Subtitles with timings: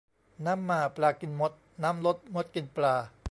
[0.45, 1.51] น้ำมาปลากินมด
[1.83, 2.95] น้ำลดมดกินปลา